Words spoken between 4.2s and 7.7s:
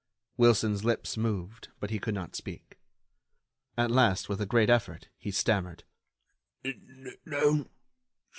with a great effort, he stammered: "No